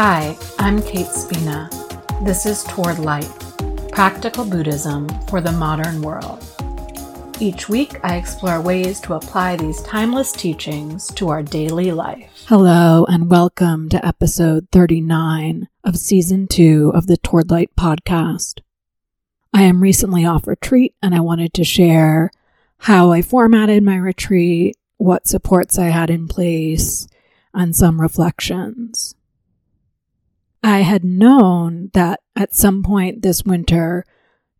Hi, 0.00 0.38
I'm 0.60 0.80
Kate 0.80 1.08
Spina. 1.08 1.68
This 2.22 2.46
is 2.46 2.62
Toward 2.62 3.00
Light 3.00 3.28
Practical 3.90 4.44
Buddhism 4.44 5.08
for 5.26 5.40
the 5.40 5.50
Modern 5.50 6.02
World. 6.02 6.40
Each 7.40 7.68
week, 7.68 7.98
I 8.04 8.14
explore 8.14 8.60
ways 8.60 9.00
to 9.00 9.14
apply 9.14 9.56
these 9.56 9.82
timeless 9.82 10.30
teachings 10.30 11.08
to 11.14 11.30
our 11.30 11.42
daily 11.42 11.90
life. 11.90 12.44
Hello, 12.46 13.06
and 13.06 13.28
welcome 13.28 13.88
to 13.88 14.06
episode 14.06 14.68
39 14.70 15.66
of 15.82 15.96
season 15.96 16.46
two 16.46 16.92
of 16.94 17.08
the 17.08 17.16
Toward 17.16 17.50
Light 17.50 17.74
podcast. 17.76 18.60
I 19.52 19.62
am 19.62 19.82
recently 19.82 20.24
off 20.24 20.46
retreat, 20.46 20.94
and 21.02 21.12
I 21.12 21.18
wanted 21.18 21.52
to 21.54 21.64
share 21.64 22.30
how 22.82 23.10
I 23.10 23.20
formatted 23.20 23.82
my 23.82 23.96
retreat, 23.96 24.76
what 24.98 25.26
supports 25.26 25.76
I 25.76 25.86
had 25.86 26.08
in 26.08 26.28
place, 26.28 27.08
and 27.52 27.74
some 27.74 28.00
reflections. 28.00 29.16
I 30.62 30.80
had 30.80 31.04
known 31.04 31.90
that 31.94 32.20
at 32.36 32.54
some 32.54 32.82
point 32.82 33.22
this 33.22 33.44
winter, 33.44 34.04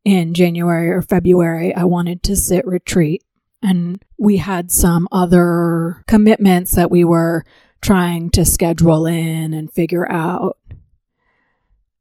in 0.08 0.32
January 0.32 0.88
or 0.88 1.02
February, 1.02 1.74
I 1.74 1.84
wanted 1.84 2.22
to 2.22 2.36
sit 2.36 2.66
retreat. 2.66 3.22
And 3.62 4.02
we 4.16 4.38
had 4.38 4.70
some 4.70 5.06
other 5.12 6.02
commitments 6.06 6.72
that 6.76 6.90
we 6.90 7.04
were 7.04 7.44
trying 7.82 8.30
to 8.30 8.46
schedule 8.46 9.04
in 9.04 9.52
and 9.52 9.70
figure 9.70 10.10
out. 10.10 10.56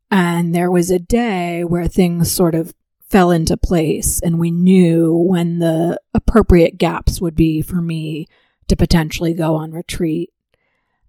And 0.09 0.55
there 0.55 0.71
was 0.71 0.89
a 0.89 0.99
day 0.99 1.65
where 1.65 1.87
things 1.87 2.31
sort 2.31 2.55
of 2.55 2.73
fell 3.01 3.31
into 3.31 3.57
place 3.57 4.21
and 4.21 4.39
we 4.39 4.51
knew 4.51 5.13
when 5.13 5.59
the 5.59 5.99
appropriate 6.13 6.77
gaps 6.77 7.19
would 7.19 7.35
be 7.35 7.61
for 7.61 7.81
me 7.81 8.27
to 8.69 8.75
potentially 8.77 9.33
go 9.33 9.55
on 9.55 9.71
retreat. 9.71 10.31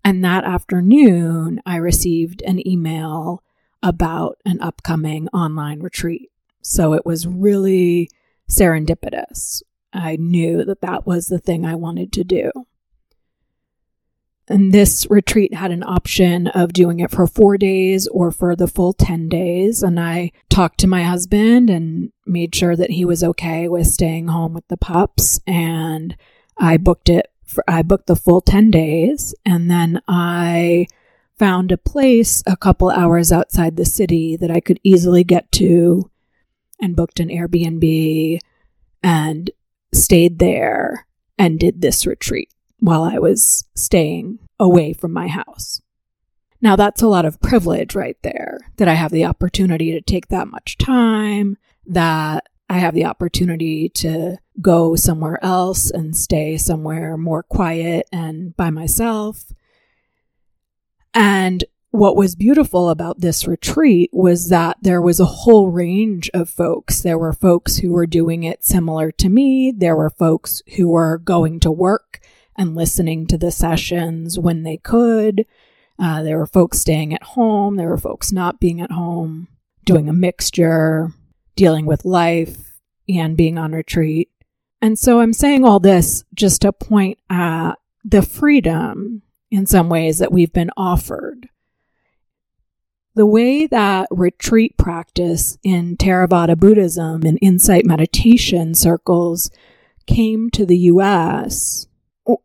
And 0.05 0.25
that 0.25 0.45
afternoon, 0.45 1.61
I 1.67 1.77
received 1.77 2.43
an 2.43 2.67
email 2.67 3.43
about 3.83 4.39
an 4.45 4.61
upcoming 4.61 5.29
online 5.29 5.81
retreat. 5.81 6.31
So 6.63 6.93
it 6.93 7.05
was 7.07 7.27
really 7.27 8.11
serendipitous. 8.51 9.63
I 9.93 10.17
knew 10.17 10.65
that 10.65 10.81
that 10.81 11.07
was 11.07 11.27
the 11.27 11.39
thing 11.39 11.65
I 11.65 11.75
wanted 11.75 12.13
to 12.13 12.25
do. 12.25 12.51
And 14.49 14.73
this 14.73 15.07
retreat 15.11 15.53
had 15.53 15.71
an 15.71 15.83
option 15.83 16.47
of 16.49 16.73
doing 16.73 17.01
it 17.01 17.11
for 17.11 17.27
four 17.27 17.59
days 17.59 18.07
or 18.09 18.31
for 18.31 18.57
the 18.57 18.67
full 18.67 18.95
10 18.95 19.29
days. 19.29 19.83
And 19.83 20.01
I 20.01 20.33
talked 20.49 20.81
to 20.81 20.87
my 20.87 21.03
husband 21.03 21.69
and 21.69 22.13
made 22.25 22.55
sure 22.55 22.75
that 22.75 22.93
he 22.93 23.05
was 23.05 23.23
okay 23.23 23.69
with 23.69 23.87
staying 23.87 24.29
home 24.29 24.55
with 24.55 24.67
the 24.69 24.79
pups. 24.79 25.41
And 25.47 26.17
I 26.57 26.79
booked 26.79 27.11
it 27.11 27.31
for, 27.49 27.65
I 27.67 27.83
booked 27.83 28.07
the 28.07 28.17
full 28.17 28.41
10 28.41 28.71
days. 28.71 29.35
And 29.45 29.71
then 29.71 30.01
I 30.07 30.87
found 31.39 31.73
a 31.73 31.79
place 31.79 32.43
a 32.47 32.57
couple 32.57 32.91
hours 32.91 33.33
outside 33.33 33.77
the 33.77 33.85
city 33.85 34.37
that 34.37 34.51
I 34.51 34.61
could 34.61 34.81
easily 34.83 35.25
get 35.25 35.51
to 35.53 36.11
and 36.81 36.97
booked 36.97 37.21
an 37.21 37.29
Airbnb 37.29 38.39
and 39.03 39.51
stayed 39.93 40.39
there 40.39 41.07
and 41.39 41.59
did 41.59 41.81
this 41.81 42.07
retreat 42.07 42.53
while 42.81 43.03
I 43.03 43.19
was 43.19 43.65
staying 43.75 44.41
away 44.59 44.93
from 44.93 45.13
my 45.13 45.29
house. 45.29 45.81
Now 46.61 46.75
that's 46.77 47.03
a 47.03 47.09
lot 47.09 47.25
of 47.25 47.41
privilege 47.41 47.95
right 47.95 48.17
there 48.23 48.59
that 48.77 48.89
I 48.89 48.95
have 48.95 49.13
the 49.13 49.25
opportunity 49.25 49.93
to 49.93 50.01
take 50.01 50.29
that 50.29 50.49
much 50.49 50.77
time, 50.77 51.57
that 51.87 52.49
I 52.69 52.79
have 52.79 52.95
the 52.95 53.07
opportunity 53.07 53.89
to 53.91 54.39
go 54.61 54.95
somewhere 54.95 55.43
else 55.43 55.91
and 55.91 56.17
stay 56.17 56.59
somewhere 56.59 57.17
more 57.17 57.43
quiet 57.43 58.07
and 58.13 58.57
by 58.57 58.71
myself. 58.71 59.53
And 61.15 61.65
what 61.91 62.17
was 62.17 62.37
beautiful 62.37 62.91
about 62.91 63.21
this 63.21 63.47
retreat 63.47 64.11
was 64.13 64.51
that 64.51 64.77
there 64.83 65.01
was 65.01 65.19
a 65.19 65.25
whole 65.25 65.71
range 65.71 66.31
of 66.35 66.51
folks. 66.51 67.01
There 67.01 67.17
were 67.17 67.33
folks 67.33 67.79
who 67.79 67.93
were 67.93 68.07
doing 68.07 68.45
it 68.45 68.63
similar 68.63 69.11
to 69.13 69.31
me. 69.31 69.73
There 69.75 69.97
were 69.97 70.11
folks 70.11 70.63
who 70.77 70.89
were 70.89 71.17
going 71.17 71.61
to 71.61 71.73
work 71.73 72.21
and 72.57 72.75
listening 72.75 73.27
to 73.29 73.39
the 73.39 73.51
sessions 73.51 74.39
when 74.39 74.65
they 74.65 74.77
could. 74.77 75.47
Uh, 75.99 76.23
there 76.23 76.37
were 76.37 76.47
folks 76.47 76.79
staying 76.79 77.15
at 77.15 77.23
home. 77.23 77.77
There 77.77 77.89
were 77.89 77.97
folks 77.97 78.31
not 78.31 78.61
being 78.61 78.81
at 78.81 78.93
home, 78.93 79.49
doing 79.85 80.09
a 80.09 80.13
mixture, 80.13 81.15
dealing 81.59 81.85
with 81.85 82.05
life 82.05 82.73
and 83.09 83.37
being 83.37 83.59
on 83.59 83.73
retreat. 83.73 84.31
And 84.81 84.99
so 84.99 85.21
I'm 85.21 85.33
saying 85.33 85.65
all 85.65 85.81
this 85.81 86.25
just 86.35 86.63
to 86.63 86.73
point 86.73 87.19
at 87.29 87.73
the 88.05 88.23
freedom 88.23 89.23
in 89.51 89.67
some 89.67 89.89
ways 89.89 90.19
that 90.19 90.33
we've 90.33 90.53
been 90.53 90.71
offered 90.77 91.49
the 93.19 93.27
way 93.27 93.67
that 93.67 94.07
retreat 94.13 94.77
practice 94.77 95.59
in 95.65 95.97
Theravada 95.97 96.57
Buddhism 96.57 97.23
and 97.25 97.37
insight 97.43 97.85
meditation 97.85 98.77
circles 98.77 99.51
came 100.07 100.51
to 100.51 100.65
the 100.65 100.79
US 100.93 101.89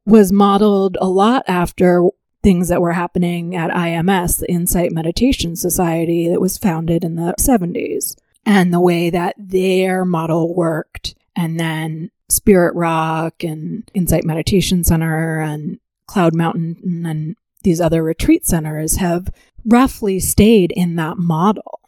was 0.04 0.32
modeled 0.32 0.98
a 1.00 1.08
lot 1.08 1.44
after 1.48 2.08
things 2.42 2.70
that 2.70 2.82
were 2.82 2.94
happening 2.94 3.56
at 3.56 3.70
IMS, 3.70 4.40
the 4.40 4.52
Insight 4.52 4.92
Meditation 4.92 5.56
Society 5.56 6.28
that 6.28 6.42
was 6.42 6.58
founded 6.58 7.04
in 7.04 7.18
the 7.18 7.36
70s, 7.40 8.16
and 8.46 8.74
the 8.74 8.80
way 8.80 9.10
that 9.10 9.36
their 9.38 10.06
model 10.06 10.54
worked. 10.54 11.16
And 11.36 11.60
then 11.60 12.12
Spirit 12.30 12.76
Rock 12.76 13.44
and 13.44 13.90
Insight 13.94 14.24
Meditation 14.24 14.84
Center 14.84 15.40
and 15.40 15.80
Cloud 16.08 16.36
Mountain 16.36 17.04
and 17.06 17.36
these 17.64 17.80
other 17.80 18.04
retreat 18.04 18.46
centers 18.46 18.98
have 18.98 19.30
roughly 19.66 20.20
stayed 20.20 20.72
in 20.74 20.96
that 20.96 21.18
model. 21.18 21.80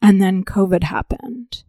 And 0.00 0.20
then 0.20 0.44
COVID 0.44 0.84
happened 0.84 1.64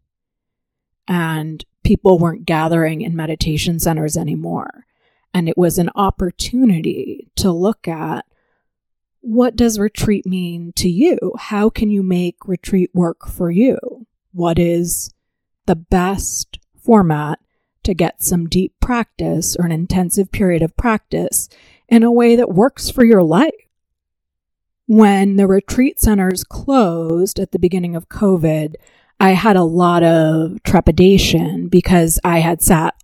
and 1.08 1.64
people 1.84 2.18
weren't 2.18 2.46
gathering 2.46 3.02
in 3.02 3.16
meditation 3.16 3.80
centers 3.80 4.18
anymore. 4.18 4.86
And 5.34 5.50
it 5.50 5.58
was 5.58 5.78
an 5.78 5.90
opportunity 5.96 7.30
to 7.36 7.52
look 7.52 7.88
at 7.88 8.25
what 9.24 9.56
does 9.56 9.80
retreat 9.80 10.26
mean 10.26 10.74
to 10.76 10.90
you? 10.90 11.18
How 11.38 11.70
can 11.70 11.90
you 11.90 12.04
make 12.04 12.48
retreat 12.48 12.92
work 12.94 13.28
for 13.28 13.50
you? 13.50 13.80
What 14.32 14.60
is 14.60 15.14
the 15.66 15.76
best 15.76 16.60
format 16.84 17.40
to 17.84 17.94
get 17.94 18.22
some 18.22 18.48
deep 18.48 18.74
practice 18.80 19.56
or 19.56 19.66
an 19.66 19.72
intensive 19.72 20.32
period 20.32 20.62
of 20.62 20.78
practice 20.78 21.50
in 21.90 22.04
a 22.04 22.12
way 22.12 22.36
that 22.36 22.54
works 22.54 22.90
for 22.90 23.04
your 23.04 23.24
life? 23.24 23.54
when 24.88 25.38
the 25.38 25.48
retreat 25.48 26.00
centers 26.00 26.44
closed 26.44 27.40
at 27.40 27.52
the 27.52 27.60
beginning 27.60 27.96
of 27.96 28.10
COVID, 28.10 28.76
I 29.20 29.32
had 29.32 29.56
a 29.56 29.64
lot 29.64 30.04
of 30.04 30.62
trepidation 30.64 31.68
because 31.68 32.20
I 32.24 32.40
had 32.40 32.62
sat 32.62 32.96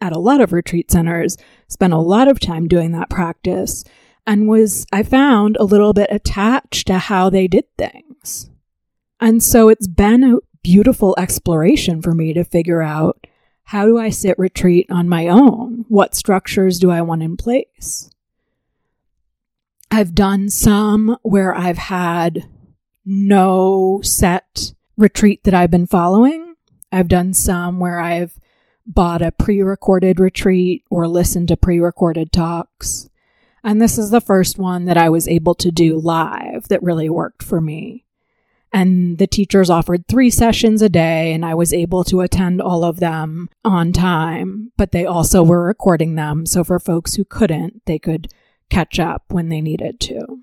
at 0.00 0.14
a 0.14 0.18
lot 0.18 0.40
of 0.40 0.52
retreat 0.52 0.90
centers, 0.90 1.36
spent 1.68 1.92
a 1.92 1.98
lot 1.98 2.28
of 2.28 2.40
time 2.40 2.68
doing 2.68 2.92
that 2.92 3.10
practice, 3.10 3.84
and 4.28 4.46
was, 4.46 4.84
I 4.92 5.02
found, 5.02 5.56
a 5.56 5.64
little 5.64 5.94
bit 5.94 6.08
attached 6.12 6.86
to 6.88 6.98
how 6.98 7.30
they 7.30 7.48
did 7.48 7.64
things. 7.78 8.50
And 9.18 9.42
so 9.42 9.70
it's 9.70 9.88
been 9.88 10.22
a 10.22 10.36
beautiful 10.62 11.14
exploration 11.18 12.02
for 12.02 12.14
me 12.14 12.34
to 12.34 12.44
figure 12.44 12.82
out 12.82 13.26
how 13.64 13.86
do 13.86 13.98
I 13.98 14.10
sit 14.10 14.38
retreat 14.38 14.86
on 14.90 15.08
my 15.08 15.28
own? 15.28 15.86
What 15.88 16.14
structures 16.14 16.78
do 16.78 16.90
I 16.90 17.00
want 17.00 17.22
in 17.22 17.38
place? 17.38 18.10
I've 19.90 20.14
done 20.14 20.50
some 20.50 21.16
where 21.22 21.54
I've 21.54 21.78
had 21.78 22.46
no 23.06 24.00
set 24.02 24.74
retreat 24.98 25.44
that 25.44 25.54
I've 25.54 25.70
been 25.70 25.86
following. 25.86 26.54
I've 26.92 27.08
done 27.08 27.32
some 27.32 27.80
where 27.80 27.98
I've 27.98 28.38
bought 28.86 29.22
a 29.22 29.32
pre 29.32 29.62
recorded 29.62 30.20
retreat 30.20 30.84
or 30.90 31.08
listened 31.08 31.48
to 31.48 31.56
pre 31.56 31.80
recorded 31.80 32.30
talks. 32.30 33.07
And 33.64 33.80
this 33.80 33.98
is 33.98 34.10
the 34.10 34.20
first 34.20 34.58
one 34.58 34.84
that 34.84 34.96
I 34.96 35.08
was 35.08 35.28
able 35.28 35.54
to 35.56 35.70
do 35.70 35.98
live 35.98 36.68
that 36.68 36.82
really 36.82 37.08
worked 37.08 37.42
for 37.42 37.60
me. 37.60 38.04
And 38.72 39.18
the 39.18 39.26
teachers 39.26 39.70
offered 39.70 40.06
three 40.06 40.30
sessions 40.30 40.82
a 40.82 40.88
day, 40.88 41.32
and 41.32 41.44
I 41.44 41.54
was 41.54 41.72
able 41.72 42.04
to 42.04 42.20
attend 42.20 42.60
all 42.60 42.84
of 42.84 43.00
them 43.00 43.48
on 43.64 43.92
time, 43.92 44.72
but 44.76 44.92
they 44.92 45.06
also 45.06 45.42
were 45.42 45.64
recording 45.64 46.16
them. 46.16 46.44
So 46.44 46.62
for 46.64 46.78
folks 46.78 47.14
who 47.14 47.24
couldn't, 47.24 47.82
they 47.86 47.98
could 47.98 48.28
catch 48.68 49.00
up 49.00 49.24
when 49.28 49.48
they 49.48 49.62
needed 49.62 50.00
to. 50.00 50.42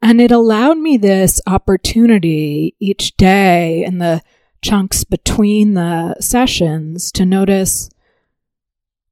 And 0.00 0.20
it 0.20 0.30
allowed 0.30 0.78
me 0.78 0.96
this 0.96 1.40
opportunity 1.46 2.76
each 2.78 3.16
day 3.16 3.84
in 3.84 3.98
the 3.98 4.22
chunks 4.62 5.02
between 5.02 5.74
the 5.74 6.14
sessions 6.20 7.10
to 7.12 7.26
notice 7.26 7.90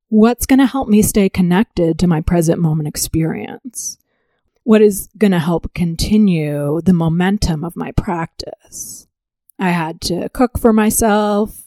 what's 0.09 0.47
going 0.47 0.59
to 0.59 0.67
help 0.67 0.89
me 0.89 1.03
stay 1.03 1.29
connected 1.29 1.99
to 1.99 2.07
my 2.07 2.21
present 2.21 2.61
moment 2.61 2.89
experience. 2.89 3.99
What 4.63 4.83
is 4.83 5.09
going 5.17 5.33
to 5.33 5.39
help 5.39 5.73
continue 5.75 6.81
the 6.83 6.93
momentum 6.93 7.65
of 7.65 7.77
my 7.77 7.93
practice? 7.93 9.07
I 9.59 9.71
had 9.71 10.01
to 10.03 10.29
cook 10.31 10.59
for 10.59 10.73
myself. 10.73 11.63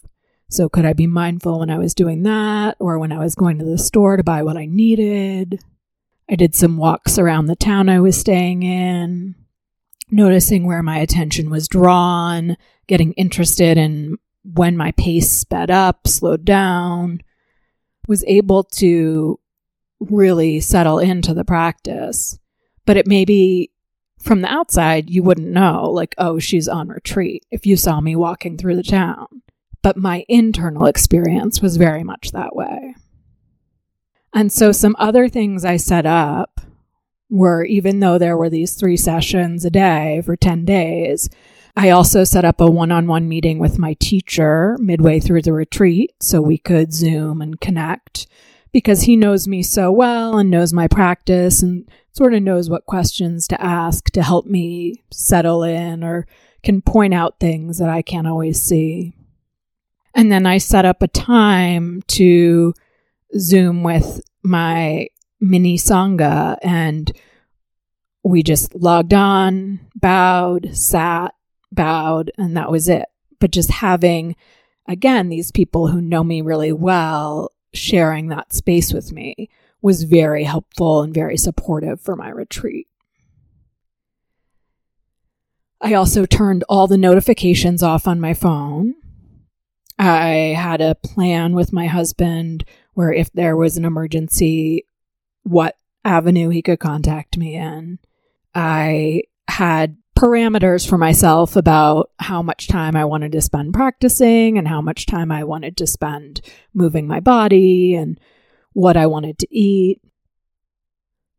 So 0.50 0.68
could 0.68 0.86
I 0.86 0.94
be 0.94 1.08
mindful 1.08 1.60
when 1.60 1.70
I 1.70 1.78
was 1.78 1.94
doing 1.94 2.24
that 2.24 2.76
or 2.80 2.98
when 2.98 3.12
I 3.12 3.20
was 3.20 3.36
going 3.36 3.60
to 3.60 3.66
the 3.66 3.78
store 3.78 4.18
to 4.18 4.24
buy 4.24 4.44
what 4.44 4.58
I 4.58 4.66
needed? 4.66 5.64
I 6.30 6.36
did 6.36 6.56
some 6.56 6.78
walks 6.78 7.18
around 7.18 7.46
the 7.46 7.56
town 7.56 7.90
I 7.90 8.00
was 8.00 8.20
staying 8.20 8.64
in, 8.64 9.36
noticing 10.12 10.66
where 10.66 10.84
my 10.84 10.98
attention 10.98 11.50
was 11.50 11.68
drawn, 11.68 12.58
getting 12.88 13.14
interested 13.14 13.78
in 13.78 14.18
when 14.44 14.76
my 14.76 14.92
pace 14.92 15.32
sped 15.32 15.70
up, 15.70 16.08
slowed 16.08 16.46
down, 16.46 17.22
was 18.10 18.26
able 18.28 18.64
to 18.64 19.40
really 20.00 20.60
settle 20.60 20.98
into 20.98 21.34
the 21.34 21.46
practice. 21.46 22.40
But 22.86 22.98
it 22.98 23.08
may 23.08 23.24
be 23.24 23.72
from 24.18 24.42
the 24.42 24.52
outside, 24.52 25.10
you 25.10 25.24
wouldn't 25.24 25.48
know, 25.48 25.90
like, 25.90 26.16
oh, 26.18 26.40
she's 26.40 26.68
on 26.68 26.90
retreat 26.90 27.46
if 27.52 27.66
you 27.66 27.78
saw 27.78 28.02
me 28.02 28.16
walking 28.16 28.58
through 28.58 28.76
the 28.76 28.84
town. 28.84 29.28
But 29.82 29.96
my 29.96 30.26
internal 30.28 30.88
experience 30.88 31.62
was 31.62 31.78
very 31.78 32.04
much 32.04 32.32
that 32.32 32.56
way. 32.56 32.96
And 34.34 34.52
so, 34.52 34.72
some 34.72 34.96
other 35.00 35.30
things 35.30 35.64
I 35.64 35.78
set 35.78 36.06
up 36.06 36.60
were 37.30 37.64
even 37.64 38.00
though 38.00 38.18
there 38.18 38.36
were 38.36 38.50
these 38.50 38.74
three 38.74 38.98
sessions 38.98 39.64
a 39.64 39.70
day 39.70 40.22
for 40.26 40.36
10 40.36 40.66
days, 40.66 41.30
I 41.80 41.92
also 41.92 42.26
set 42.26 42.44
up 42.44 42.60
a 42.60 42.70
one 42.70 42.92
on 42.92 43.08
one 43.08 43.30
meeting 43.30 43.58
with 43.58 43.80
my 43.80 43.94
teacher 44.02 44.76
midway 44.82 45.22
through 45.22 45.44
the 45.44 45.54
retreat 45.54 46.12
so 46.20 46.42
we 46.42 46.58
could 46.58 46.92
Zoom 46.92 47.42
and 47.42 47.62
connect 47.62 48.28
because 48.74 49.04
he 49.04 49.16
knows 49.16 49.48
me 49.48 49.64
so 49.64 49.90
well 49.90 50.38
and 50.38 50.50
knows 50.50 50.74
my 50.74 50.90
practice 50.90 51.62
and 51.62 51.90
sort 52.12 52.34
of 52.34 52.44
knows 52.44 52.70
what 52.70 52.86
questions 52.86 53.48
to 53.48 53.64
ask 53.64 54.10
to 54.10 54.22
help 54.22 54.46
me 54.46 55.06
settle 55.10 55.64
in 55.64 56.04
or 56.04 56.28
can 56.64 56.82
point 56.82 57.14
out 57.14 57.40
things 57.40 57.78
that 57.78 57.88
I 57.88 58.02
can't 58.02 58.28
always 58.28 58.62
see. 58.62 59.14
And 60.14 60.30
then 60.30 60.46
I 60.46 60.58
set 60.58 60.84
up 60.84 61.02
a 61.02 61.08
time 61.08 62.02
to 62.08 62.74
Zoom 63.38 63.84
with 63.84 64.20
my 64.44 65.08
mini 65.40 65.78
Sangha 65.78 66.58
and 66.62 67.10
we 68.22 68.44
just 68.44 68.76
logged 68.76 69.14
on, 69.14 69.80
bowed, 69.96 70.76
sat, 70.76 71.34
bowed, 71.72 72.32
and 72.38 72.56
that 72.58 72.72
was 72.72 72.90
it. 72.90 73.06
But 73.40 73.52
just 73.52 73.72
having, 73.72 74.36
again, 74.88 75.30
these 75.30 75.52
people 75.52 75.88
who 75.88 76.02
know 76.02 76.24
me 76.24 76.42
really 76.42 76.74
well 76.74 77.52
sharing 77.74 78.28
that 78.28 78.54
space 78.54 78.92
with 78.94 79.12
me 79.12 79.50
was 79.82 80.04
very 80.04 80.44
helpful 80.44 81.02
and 81.02 81.14
very 81.14 81.38
supportive 81.38 82.02
for 82.02 82.16
my 82.16 82.30
retreat. 82.30 82.88
I 85.82 85.94
also 85.94 86.26
turned 86.26 86.64
all 86.68 86.88
the 86.88 86.98
notifications 86.98 87.82
off 87.82 88.08
on 88.08 88.20
my 88.20 88.34
phone. 88.34 88.96
I 89.98 90.56
had 90.58 90.82
a 90.82 90.96
plan 90.96 91.54
with 91.54 91.72
my 91.72 91.88
husband 91.88 92.66
where 92.94 93.14
if 93.14 93.32
there 93.32 93.56
was 93.56 93.78
an 93.78 93.86
emergency, 93.86 94.86
what 95.44 95.78
avenue 96.04 96.50
he 96.50 96.62
could 96.62 96.80
contact 96.80 97.38
me 97.38 97.56
in. 97.56 98.00
I 98.54 99.24
had 99.48 99.98
parameters 100.20 100.88
for 100.88 100.98
myself 100.98 101.56
about 101.56 102.12
how 102.20 102.42
much 102.42 102.68
time 102.68 102.94
I 102.94 103.06
wanted 103.06 103.32
to 103.32 103.42
spend 103.42 103.74
practicing 103.74 104.58
and 104.58 104.68
how 104.68 104.82
much 104.82 105.06
time 105.06 105.32
I 105.32 105.46
wanted 105.46 105.78
to 105.78 105.88
spend 105.88 106.42
moving 106.74 107.08
my 107.08 107.22
body 107.22 107.96
and 107.96 108.20
what 108.74 108.98
I 108.98 109.06
wanted 109.06 109.40
to 109.40 109.48
eat. 109.50 110.02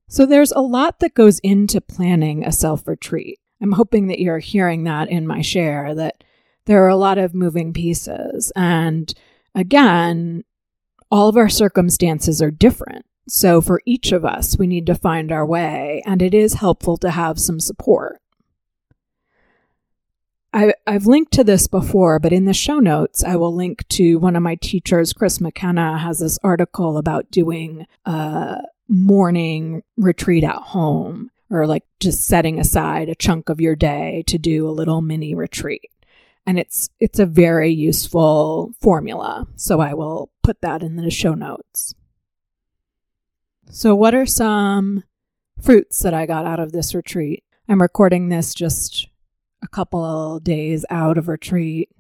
So 0.08 0.24
there's 0.24 0.52
a 0.52 0.62
lot 0.62 1.00
that 1.00 1.12
goes 1.12 1.40
into 1.40 1.82
planning 1.82 2.42
a 2.42 2.52
self 2.52 2.88
retreat. 2.88 3.38
I'm 3.60 3.72
hoping 3.72 4.06
that 4.06 4.18
you're 4.18 4.38
hearing 4.38 4.84
that 4.84 5.10
in 5.10 5.26
my 5.26 5.42
share, 5.42 5.94
that 5.94 6.24
there 6.64 6.82
are 6.82 6.88
a 6.88 6.96
lot 6.96 7.18
of 7.18 7.34
moving 7.34 7.74
pieces. 7.74 8.50
And 8.56 9.12
again, 9.54 10.42
all 11.10 11.28
of 11.28 11.36
our 11.36 11.50
circumstances 11.50 12.40
are 12.40 12.50
different. 12.50 13.04
So 13.28 13.60
for 13.60 13.82
each 13.84 14.10
of 14.12 14.24
us, 14.24 14.56
we 14.56 14.66
need 14.66 14.86
to 14.86 14.94
find 14.94 15.30
our 15.30 15.44
way, 15.44 16.02
and 16.06 16.22
it 16.22 16.32
is 16.32 16.54
helpful 16.54 16.96
to 16.96 17.10
have 17.10 17.38
some 17.38 17.60
support. 17.60 18.20
I, 20.52 20.74
have 20.86 21.06
linked 21.06 21.32
to 21.32 21.44
this 21.44 21.68
before, 21.68 22.18
but 22.18 22.32
in 22.32 22.44
the 22.44 22.54
show 22.54 22.80
notes, 22.80 23.22
I 23.22 23.36
will 23.36 23.54
link 23.54 23.86
to 23.90 24.18
one 24.18 24.34
of 24.34 24.42
my 24.42 24.56
teachers, 24.56 25.12
Chris 25.12 25.40
McKenna, 25.40 25.98
has 25.98 26.18
this 26.18 26.38
article 26.42 26.98
about 26.98 27.30
doing 27.30 27.86
a 28.04 28.62
morning 28.88 29.82
retreat 29.96 30.42
at 30.42 30.56
home 30.56 31.30
or 31.50 31.66
like 31.66 31.84
just 32.00 32.26
setting 32.26 32.58
aside 32.58 33.08
a 33.08 33.14
chunk 33.14 33.48
of 33.48 33.60
your 33.60 33.76
day 33.76 34.24
to 34.26 34.38
do 34.38 34.68
a 34.68 34.72
little 34.72 35.00
mini 35.00 35.34
retreat. 35.34 35.90
And 36.46 36.58
it's, 36.58 36.90
it's 36.98 37.18
a 37.18 37.26
very 37.26 37.70
useful 37.70 38.72
formula. 38.80 39.46
So 39.56 39.80
I 39.80 39.94
will 39.94 40.30
put 40.42 40.60
that 40.62 40.82
in 40.82 40.96
the 40.96 41.10
show 41.10 41.34
notes. 41.34 41.94
So 43.70 43.94
what 43.94 44.14
are 44.14 44.26
some 44.26 45.04
fruits 45.60 46.00
that 46.00 46.14
I 46.14 46.26
got 46.26 46.46
out 46.46 46.58
of 46.58 46.72
this 46.72 46.92
retreat? 46.92 47.44
I'm 47.68 47.80
recording 47.80 48.28
this 48.28 48.52
just 48.52 49.09
a 49.62 49.68
couple 49.68 50.40
days 50.40 50.84
out 50.90 51.18
of 51.18 51.28
retreat, 51.28 51.90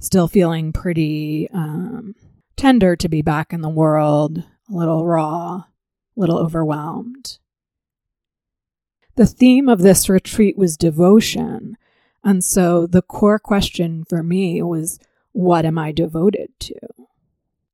still 0.00 0.28
feeling 0.28 0.72
pretty 0.72 1.48
um, 1.52 2.14
tender 2.56 2.96
to 2.96 3.08
be 3.08 3.22
back 3.22 3.52
in 3.52 3.60
the 3.60 3.68
world, 3.68 4.38
a 4.70 4.74
little 4.74 5.06
raw, 5.06 5.54
a 5.54 5.66
little 6.16 6.38
overwhelmed. 6.38 7.38
The 9.16 9.26
theme 9.26 9.68
of 9.68 9.80
this 9.80 10.08
retreat 10.08 10.58
was 10.58 10.76
devotion. 10.76 11.76
And 12.22 12.44
so 12.44 12.86
the 12.86 13.02
core 13.02 13.38
question 13.38 14.04
for 14.04 14.22
me 14.22 14.62
was, 14.62 14.98
what 15.32 15.64
am 15.64 15.78
I 15.78 15.92
devoted 15.92 16.50
to? 16.60 16.74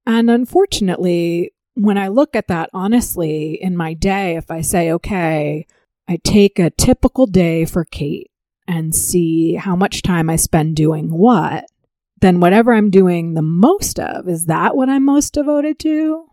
And 0.06 0.30
unfortunately, 0.30 1.52
when 1.74 1.96
I 1.96 2.08
look 2.08 2.36
at 2.36 2.48
that 2.48 2.70
honestly 2.72 3.54
in 3.60 3.76
my 3.76 3.94
day, 3.94 4.36
if 4.36 4.50
I 4.50 4.60
say, 4.60 4.92
okay, 4.92 5.66
I 6.12 6.18
take 6.22 6.58
a 6.58 6.68
typical 6.68 7.24
day 7.24 7.64
for 7.64 7.86
Kate 7.86 8.30
and 8.68 8.94
see 8.94 9.54
how 9.54 9.74
much 9.74 10.02
time 10.02 10.28
I 10.28 10.36
spend 10.36 10.76
doing 10.76 11.08
what, 11.08 11.64
then 12.20 12.38
whatever 12.38 12.74
I'm 12.74 12.90
doing 12.90 13.32
the 13.32 13.40
most 13.40 13.98
of, 13.98 14.28
is 14.28 14.44
that 14.44 14.76
what 14.76 14.90
I'm 14.90 15.06
most 15.06 15.32
devoted 15.32 15.78
to? 15.78 16.26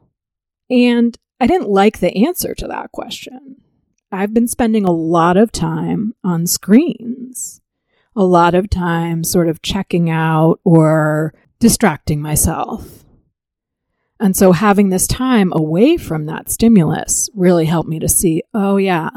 And 0.70 1.18
I 1.40 1.48
didn't 1.48 1.70
like 1.70 2.00
the 2.00 2.26
answer 2.28 2.54
to 2.56 2.68
that 2.68 2.92
question. 2.92 3.56
I've 4.12 4.34
been 4.34 4.50
spending 4.50 4.84
a 4.84 4.92
lot 4.92 5.38
of 5.38 5.50
time 5.50 6.14
on 6.26 6.46
screens, 6.46 7.62
a 8.18 8.26
lot 8.26 8.56
of 8.56 8.70
time 8.70 9.24
sort 9.24 9.48
of 9.48 9.62
checking 9.62 10.10
out 10.10 10.60
or 10.66 11.34
distracting 11.62 12.22
myself. 12.22 13.06
And 14.20 14.36
so 14.36 14.52
having 14.52 14.90
this 14.90 15.08
time 15.08 15.54
away 15.56 15.96
from 15.96 16.26
that 16.26 16.50
stimulus 16.50 17.30
really 17.33 17.64
helped 17.64 17.88
me 17.88 18.00
to 18.00 18.09
see, 18.09 18.44
oh 18.54 18.76
yeah, 18.76 19.12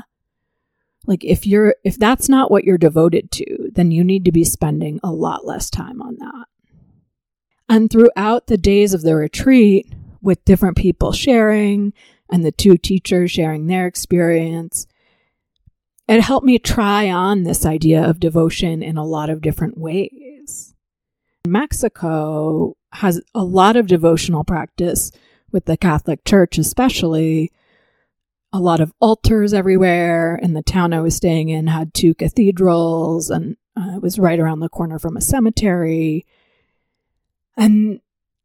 like 1.07 1.25
if 1.25 1.47
you're 1.47 1.77
if 1.85 1.99
that's 1.99 2.29
not 2.29 2.51
what 2.51 2.65
you're 2.65 2.79
devoted 2.79 3.31
to, 3.33 3.71
then 3.73 3.91
you 3.91 4.05
need 4.05 4.25
to 4.25 4.33
be 4.33 4.45
spending 4.45 5.01
a 5.03 5.11
lot 5.11 5.45
less 5.45 5.71
time 5.71 6.01
on 6.01 6.17
that. 6.19 6.47
And 7.69 7.91
throughout 7.91 8.47
the 8.47 8.59
days 8.59 8.93
of 8.95 9.03
the 9.03 9.17
retreat, 9.17 9.93
with 10.23 10.45
different 10.45 10.77
people 10.77 11.13
sharing 11.13 11.93
and 12.31 12.45
the 12.45 12.53
two 12.53 12.79
teachers 12.79 13.31
sharing 13.31 13.67
their 13.67 13.87
experience, 13.87 14.87
it 16.09 16.21
helped 16.21 16.47
me 16.47 16.59
try 16.59 17.11
on 17.11 17.43
this 17.43 17.67
idea 17.67 18.03
of 18.03 18.21
devotion 18.21 18.83
in 18.83 18.97
a 18.97 19.05
lot 19.05 19.29
of 19.29 19.43
different 19.43 19.77
ways. 19.77 20.75
Mexico 21.47 22.77
has 22.93 23.21
a 23.35 23.43
lot 23.43 23.77
of 23.77 23.87
devotional 23.87 24.45
practice 24.45 25.11
with 25.51 25.65
the 25.65 25.77
Catholic 25.77 26.25
Church, 26.25 26.57
especially 26.57 27.51
a 28.53 28.61
lot 28.61 28.81
of 28.81 28.93
altars 29.01 29.55
everywhere. 29.55 30.39
And 30.43 30.55
the 30.55 30.63
town 30.63 30.93
I 30.93 31.01
was 31.01 31.17
staying 31.17 31.49
in 31.49 31.67
had 31.67 31.95
two 31.95 32.15
cathedrals, 32.15 33.31
and 33.31 33.57
uh, 33.77 33.97
it 33.97 34.03
was 34.03 34.19
right 34.19 34.39
around 34.39 34.61
the 34.61 34.69
corner 34.69 34.99
from 34.99 35.17
a 35.17 35.23
cemetery. 35.23 36.27
And 37.57 38.01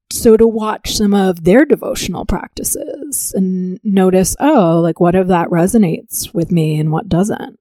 so 0.10 0.38
to 0.38 0.48
watch 0.48 0.96
some 0.96 1.14
of 1.14 1.44
their 1.44 1.66
devotional 1.66 2.26
practices 2.26 3.34
and 3.36 3.80
notice, 3.84 4.36
oh, 4.40 4.80
like 4.82 5.00
what 5.00 5.16
of 5.16 5.28
that 5.28 5.50
resonates 5.50 6.34
with 6.34 6.52
me 6.52 6.80
and 6.80 6.92
what 6.92 7.10
doesn't? 7.10 7.60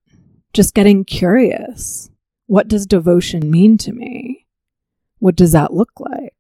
Just 0.53 0.75
getting 0.75 1.05
curious. 1.05 2.11
What 2.47 2.69
does 2.69 2.87
devotion 2.87 3.51
mean 3.51 3.79
to 3.79 3.93
me? 3.93 4.47
What 5.19 5.35
does 5.35 5.53
that 5.53 5.75
look 5.75 5.99
like? 5.99 6.35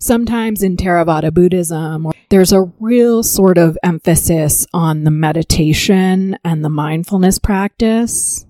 Sometimes 0.00 0.62
in 0.62 0.76
Theravada 0.76 1.32
Buddhism, 1.32 2.10
there's 2.28 2.52
a 2.52 2.70
real 2.78 3.22
sort 3.22 3.58
of 3.58 3.78
emphasis 3.82 4.66
on 4.72 5.04
the 5.04 5.10
meditation 5.10 6.38
and 6.44 6.64
the 6.64 6.68
mindfulness 6.68 7.38
practice. 7.38 8.44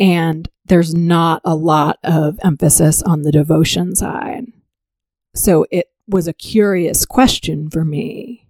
And 0.00 0.48
there's 0.66 0.94
not 0.94 1.40
a 1.44 1.54
lot 1.54 1.98
of 2.02 2.38
emphasis 2.42 3.02
on 3.02 3.22
the 3.22 3.32
devotion 3.32 3.94
side. 3.94 4.46
So 5.34 5.66
it 5.70 5.90
was 6.08 6.26
a 6.26 6.32
curious 6.32 7.06
question 7.06 7.70
for 7.70 7.84
me, 7.84 8.46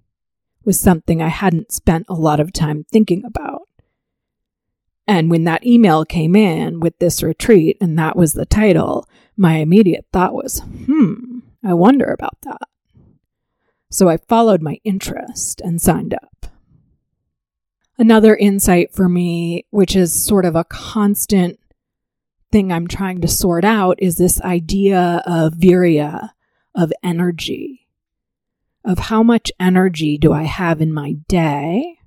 was 0.65 0.81
something 0.81 1.21
I 1.21 1.29
hadn't 1.29 1.73
spent 1.73 2.07
a 2.09 2.15
lot 2.15 2.41
of 2.41 2.53
time 2.53 2.85
thinking 2.91 3.25
about. 3.25 3.63
And 5.07 5.31
when 5.31 5.45
that 5.45 5.67
email 5.67 6.05
came 6.05 6.37
in 6.37 6.81
with 6.81 6.99
this 6.99 7.23
retreat 7.23 7.79
and 7.81 7.99
that 7.99 8.17
was 8.17 8.35
the 8.35 8.47
title, 8.47 9.09
my 9.37 9.57
immediate 9.57 10.07
thought 10.13 10.35
was, 10.35 10.61
hmm, 10.61 11.39
I 11.65 11.75
wonder 11.75 12.07
about 12.07 12.37
that. 12.43 12.69
So 13.91 14.09
I 14.09 14.19
followed 14.19 14.63
my 14.63 14.79
interest 14.85 15.61
and 15.61 15.81
signed 15.81 16.15
up. 16.15 16.47
Another 17.97 18.37
insight 18.37 18.95
for 18.95 19.09
me, 19.09 19.67
which 19.71 19.97
is 19.97 20.13
sort 20.13 20.45
of 20.45 20.55
a 20.55 20.65
constant 20.65 21.59
thing 22.53 22.73
I'm 22.73 22.87
trying 22.87 23.21
to 23.23 23.29
sort 23.29 23.65
out, 23.65 23.99
is 24.01 24.17
this 24.17 24.41
idea 24.43 25.23
of 25.27 25.55
virya, 25.55 26.31
of 26.75 26.93
energy, 27.03 27.89
of 28.85 28.99
how 28.99 29.23
much 29.23 29.51
energy 29.59 30.17
do 30.17 30.33
I 30.33 30.45
have 30.45 30.81
in 30.81 30.93
my 30.93 31.13
day 31.27 31.99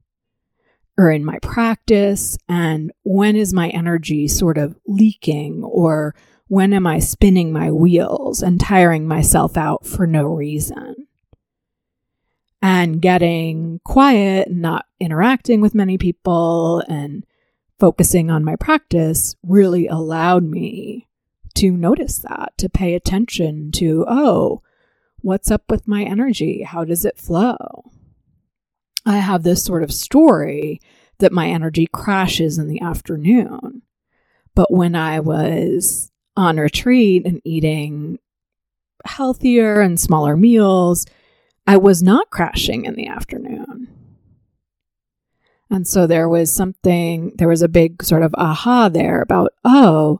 or 0.97 1.11
in 1.11 1.25
my 1.25 1.39
practice, 1.39 2.37
and 2.47 2.91
when 3.03 3.35
is 3.35 3.53
my 3.53 3.69
energy 3.69 4.27
sort 4.27 4.57
of 4.57 4.77
leaking, 4.85 5.63
or 5.63 6.13
when 6.47 6.73
am 6.73 6.85
I 6.85 6.99
spinning 6.99 7.51
my 7.51 7.71
wheels 7.71 8.41
and 8.41 8.59
tiring 8.59 9.07
myself 9.07 9.57
out 9.57 9.85
for 9.85 10.05
no 10.05 10.23
reason? 10.23 11.00
And 12.61 13.01
getting 13.01 13.79
quiet 13.83 14.47
and 14.47 14.61
not 14.61 14.85
interacting 14.99 15.61
with 15.61 15.75
many 15.75 15.97
people 15.97 16.83
and 16.87 17.25
focusing 17.79 18.29
on 18.29 18.43
my 18.43 18.55
practice 18.55 19.35
really 19.43 19.87
allowed 19.87 20.43
me 20.43 21.07
to 21.55 21.71
notice 21.71 22.19
that, 22.19 22.53
to 22.57 22.69
pay 22.69 22.93
attention 22.93 23.71
to, 23.71 24.05
oh, 24.07 24.61
what's 25.21 25.51
up 25.51 25.63
with 25.69 25.87
my 25.87 26.03
energy? 26.03 26.63
How 26.63 26.83
does 26.83 27.03
it 27.05 27.17
flow? 27.17 27.91
I 29.05 29.17
have 29.17 29.43
this 29.43 29.63
sort 29.63 29.83
of 29.83 29.91
story 29.91 30.79
that 31.17 31.31
my 31.31 31.47
energy 31.47 31.87
crashes 31.91 32.57
in 32.57 32.67
the 32.67 32.81
afternoon. 32.81 33.81
But 34.53 34.71
when 34.71 34.95
I 34.95 35.19
was 35.19 36.11
on 36.37 36.57
retreat 36.57 37.25
and 37.25 37.41
eating 37.43 38.19
healthier 39.05 39.81
and 39.81 39.99
smaller 39.99 40.37
meals, 40.37 41.05
I 41.71 41.77
was 41.77 42.03
not 42.03 42.29
crashing 42.29 42.83
in 42.83 42.95
the 42.95 43.07
afternoon. 43.07 43.87
And 45.69 45.87
so 45.87 46.05
there 46.05 46.27
was 46.27 46.53
something, 46.53 47.31
there 47.37 47.47
was 47.47 47.61
a 47.61 47.69
big 47.69 48.03
sort 48.03 48.23
of 48.23 48.35
aha 48.37 48.89
there 48.89 49.21
about, 49.21 49.53
oh, 49.63 50.19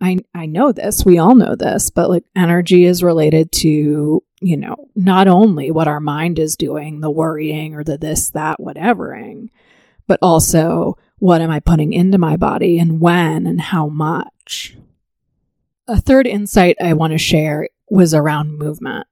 I, 0.00 0.20
I 0.34 0.46
know 0.46 0.72
this, 0.72 1.04
we 1.04 1.18
all 1.18 1.34
know 1.34 1.54
this, 1.54 1.90
but 1.90 2.08
like 2.08 2.24
energy 2.34 2.86
is 2.86 3.02
related 3.02 3.52
to, 3.52 4.22
you 4.40 4.56
know, 4.56 4.88
not 4.96 5.28
only 5.28 5.70
what 5.70 5.86
our 5.86 6.00
mind 6.00 6.38
is 6.38 6.56
doing, 6.56 7.00
the 7.00 7.10
worrying 7.10 7.74
or 7.74 7.84
the 7.84 7.98
this, 7.98 8.30
that, 8.30 8.58
whatevering, 8.58 9.50
but 10.06 10.18
also 10.22 10.96
what 11.18 11.42
am 11.42 11.50
I 11.50 11.60
putting 11.60 11.92
into 11.92 12.16
my 12.16 12.38
body 12.38 12.78
and 12.78 13.02
when 13.02 13.46
and 13.46 13.60
how 13.60 13.88
much. 13.88 14.78
A 15.86 16.00
third 16.00 16.26
insight 16.26 16.76
I 16.82 16.94
want 16.94 17.12
to 17.12 17.18
share 17.18 17.68
was 17.90 18.14
around 18.14 18.56
movement 18.56 19.06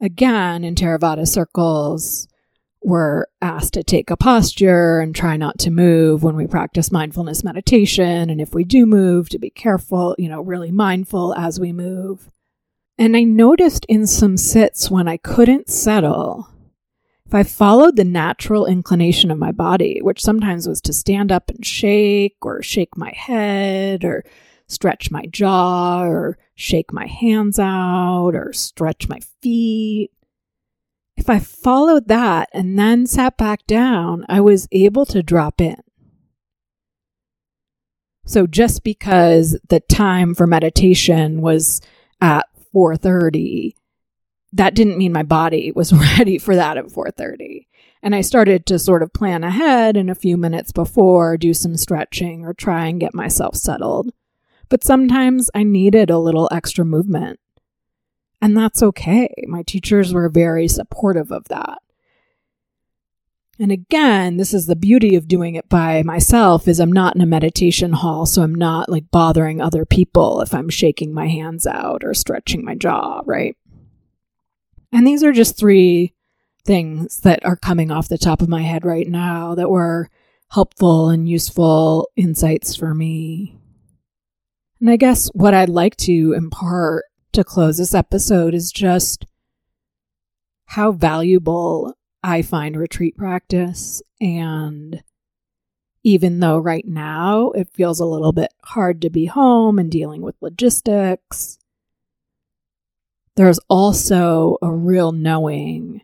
again 0.00 0.64
in 0.64 0.74
Theravada 0.74 1.26
circles, 1.26 2.28
we're 2.82 3.26
asked 3.42 3.74
to 3.74 3.82
take 3.82 4.10
a 4.10 4.16
posture 4.16 5.00
and 5.00 5.14
try 5.14 5.36
not 5.36 5.58
to 5.58 5.70
move 5.70 6.22
when 6.22 6.36
we 6.36 6.46
practice 6.46 6.92
mindfulness 6.92 7.42
meditation. 7.42 8.30
And 8.30 8.40
if 8.40 8.54
we 8.54 8.64
do 8.64 8.86
move, 8.86 9.28
to 9.30 9.38
be 9.38 9.50
careful, 9.50 10.14
you 10.18 10.28
know, 10.28 10.40
really 10.40 10.70
mindful 10.70 11.34
as 11.34 11.58
we 11.58 11.72
move. 11.72 12.30
And 12.98 13.16
I 13.16 13.24
noticed 13.24 13.84
in 13.88 14.06
some 14.06 14.36
sits 14.36 14.90
when 14.90 15.08
I 15.08 15.16
couldn't 15.16 15.68
settle, 15.68 16.48
if 17.26 17.34
I 17.34 17.42
followed 17.42 17.96
the 17.96 18.04
natural 18.04 18.66
inclination 18.66 19.32
of 19.32 19.38
my 19.38 19.50
body, 19.50 19.98
which 20.00 20.22
sometimes 20.22 20.68
was 20.68 20.80
to 20.82 20.92
stand 20.92 21.32
up 21.32 21.50
and 21.50 21.66
shake 21.66 22.36
or 22.42 22.62
shake 22.62 22.96
my 22.96 23.10
head 23.10 24.04
or 24.04 24.24
stretch 24.66 25.10
my 25.10 25.26
jaw 25.26 26.04
or 26.04 26.38
shake 26.54 26.92
my 26.92 27.06
hands 27.06 27.58
out 27.58 28.30
or 28.34 28.52
stretch 28.52 29.08
my 29.08 29.20
feet. 29.40 30.10
If 31.16 31.30
I 31.30 31.38
followed 31.38 32.08
that 32.08 32.48
and 32.52 32.78
then 32.78 33.06
sat 33.06 33.36
back 33.36 33.66
down, 33.66 34.24
I 34.28 34.40
was 34.40 34.68
able 34.72 35.06
to 35.06 35.22
drop 35.22 35.60
in. 35.60 35.76
So 38.26 38.46
just 38.46 38.82
because 38.82 39.58
the 39.68 39.80
time 39.80 40.34
for 40.34 40.46
meditation 40.46 41.40
was 41.40 41.80
at 42.20 42.46
4:30, 42.74 43.74
that 44.52 44.74
didn't 44.74 44.98
mean 44.98 45.12
my 45.12 45.22
body 45.22 45.72
was 45.72 45.92
ready 46.18 46.38
for 46.38 46.56
that 46.56 46.76
at 46.76 46.86
4:30. 46.86 47.66
And 48.02 48.14
I 48.14 48.20
started 48.20 48.66
to 48.66 48.78
sort 48.78 49.02
of 49.02 49.12
plan 49.12 49.42
ahead 49.42 49.96
and 49.96 50.10
a 50.10 50.14
few 50.14 50.36
minutes 50.36 50.70
before 50.70 51.36
do 51.36 51.54
some 51.54 51.76
stretching 51.76 52.44
or 52.44 52.52
try 52.52 52.86
and 52.86 53.00
get 53.00 53.14
myself 53.14 53.56
settled 53.56 54.12
but 54.68 54.84
sometimes 54.84 55.50
I 55.54 55.62
needed 55.62 56.10
a 56.10 56.18
little 56.18 56.48
extra 56.52 56.84
movement. 56.84 57.38
And 58.40 58.56
that's 58.56 58.82
okay. 58.82 59.32
My 59.46 59.62
teachers 59.62 60.12
were 60.12 60.28
very 60.28 60.68
supportive 60.68 61.30
of 61.30 61.44
that. 61.48 61.78
And 63.58 63.72
again, 63.72 64.36
this 64.36 64.52
is 64.52 64.66
the 64.66 64.76
beauty 64.76 65.16
of 65.16 65.28
doing 65.28 65.54
it 65.54 65.68
by 65.68 66.02
myself 66.02 66.68
is 66.68 66.78
I'm 66.78 66.92
not 66.92 67.16
in 67.16 67.22
a 67.22 67.26
meditation 67.26 67.94
hall, 67.94 68.26
so 68.26 68.42
I'm 68.42 68.54
not 68.54 68.90
like 68.90 69.10
bothering 69.10 69.62
other 69.62 69.86
people 69.86 70.42
if 70.42 70.52
I'm 70.52 70.68
shaking 70.68 71.14
my 71.14 71.26
hands 71.26 71.66
out 71.66 72.04
or 72.04 72.12
stretching 72.12 72.64
my 72.64 72.74
jaw, 72.74 73.22
right? 73.24 73.56
And 74.92 75.06
these 75.06 75.24
are 75.24 75.32
just 75.32 75.56
three 75.56 76.12
things 76.64 77.18
that 77.20 77.44
are 77.46 77.56
coming 77.56 77.90
off 77.90 78.08
the 78.08 78.18
top 78.18 78.42
of 78.42 78.48
my 78.48 78.60
head 78.60 78.84
right 78.84 79.08
now 79.08 79.54
that 79.54 79.70
were 79.70 80.10
helpful 80.50 81.08
and 81.08 81.28
useful 81.28 82.10
insights 82.16 82.76
for 82.76 82.94
me. 82.94 83.55
And 84.86 84.92
I 84.92 84.96
guess 84.98 85.26
what 85.34 85.52
I'd 85.52 85.68
like 85.68 85.96
to 85.96 86.32
impart 86.32 87.06
to 87.32 87.42
close 87.42 87.76
this 87.76 87.92
episode 87.92 88.54
is 88.54 88.70
just 88.70 89.26
how 90.66 90.92
valuable 90.92 91.94
I 92.22 92.42
find 92.42 92.76
retreat 92.76 93.16
practice. 93.16 94.00
And 94.20 95.02
even 96.04 96.38
though 96.38 96.58
right 96.58 96.86
now 96.86 97.50
it 97.50 97.68
feels 97.72 97.98
a 97.98 98.06
little 98.06 98.30
bit 98.30 98.54
hard 98.62 99.02
to 99.02 99.10
be 99.10 99.26
home 99.26 99.80
and 99.80 99.90
dealing 99.90 100.22
with 100.22 100.36
logistics, 100.40 101.58
there's 103.34 103.58
also 103.68 104.56
a 104.62 104.70
real 104.70 105.10
knowing 105.10 106.02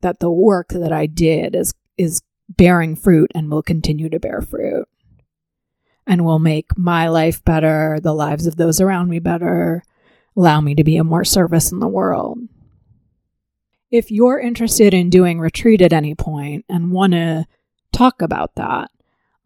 that 0.00 0.18
the 0.18 0.32
work 0.32 0.70
that 0.70 0.92
I 0.92 1.06
did 1.06 1.54
is, 1.54 1.72
is 1.96 2.22
bearing 2.48 2.96
fruit 2.96 3.30
and 3.36 3.52
will 3.52 3.62
continue 3.62 4.08
to 4.08 4.18
bear 4.18 4.40
fruit 4.40 4.88
and 6.06 6.24
will 6.24 6.38
make 6.38 6.76
my 6.76 7.08
life 7.08 7.44
better, 7.44 7.98
the 8.02 8.12
lives 8.12 8.46
of 8.46 8.56
those 8.56 8.80
around 8.80 9.08
me 9.08 9.18
better, 9.18 9.82
allow 10.36 10.60
me 10.60 10.74
to 10.74 10.84
be 10.84 10.96
of 10.96 11.06
more 11.06 11.24
service 11.24 11.72
in 11.72 11.78
the 11.78 11.88
world. 11.88 12.38
If 13.90 14.10
you're 14.10 14.40
interested 14.40 14.92
in 14.92 15.08
doing 15.10 15.38
retreat 15.38 15.80
at 15.80 15.92
any 15.92 16.14
point 16.14 16.64
and 16.68 16.90
want 16.90 17.12
to 17.12 17.46
talk 17.92 18.20
about 18.20 18.56
that, 18.56 18.90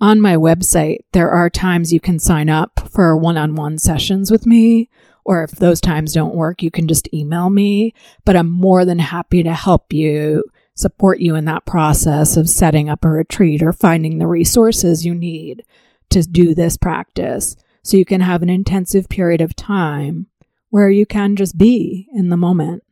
on 0.01 0.21
my 0.21 0.37
website, 0.37 0.99
there 1.13 1.31
are 1.31 1.51
times 1.51 1.93
you 1.93 2.01
can 2.01 2.19
sign 2.19 2.49
up 2.49 2.89
for 2.91 3.17
one 3.17 3.37
on 3.37 3.57
one 3.57 3.79
sessions 3.79 4.31
with 4.31 4.47
me. 4.47 4.89
Or 5.25 5.43
if 5.43 5.51
those 5.51 5.81
times 5.81 6.15
don't 6.15 6.35
work, 6.35 6.63
you 6.63 6.71
can 6.71 6.89
just 6.89 7.13
email 7.13 7.51
me. 7.51 7.95
But 8.25 8.37
I'm 8.37 8.51
more 8.51 8.85
than 8.85 9.01
happy 9.01 9.43
to 9.43 9.53
help 9.53 9.93
you, 9.93 10.45
support 10.75 11.19
you 11.19 11.35
in 11.35 11.47
that 11.47 11.67
process 11.67 12.37
of 12.37 12.49
setting 12.49 12.89
up 12.89 13.05
a 13.05 13.09
retreat 13.09 13.63
or 13.63 13.73
finding 13.73 14.19
the 14.19 14.29
resources 14.29 15.05
you 15.05 15.15
need 15.15 15.65
to 16.11 16.23
do 16.23 16.55
this 16.55 16.77
practice 16.77 17.57
so 17.83 17.97
you 17.97 18.05
can 18.05 18.21
have 18.21 18.43
an 18.43 18.51
intensive 18.51 19.09
period 19.09 19.41
of 19.41 19.57
time 19.57 20.27
where 20.71 20.91
you 20.91 21.07
can 21.07 21.37
just 21.37 21.57
be 21.57 22.09
in 22.13 22.29
the 22.29 22.37
moment. 22.37 22.83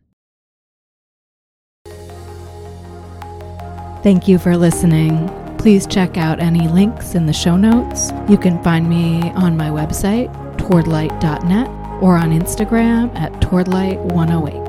Thank 4.03 4.29
you 4.29 4.39
for 4.39 4.57
listening. 4.57 5.29
Please 5.59 5.87
check 5.87 6.17
out 6.17 6.39
any 6.39 6.69
links 6.69 7.15
in 7.15 7.27
the 7.27 7.33
show 7.33 7.57
notes. 7.57 8.13
You 8.29 8.39
can 8.39 8.63
find 8.63 8.89
me 8.89 9.31
on 9.33 9.57
my 9.57 9.69
website, 9.69 10.33
towardlight.net, 10.59 11.69
or 12.01 12.17
on 12.17 12.31
Instagram 12.31 13.15
at 13.17 13.33
towardlight108. 13.41 14.66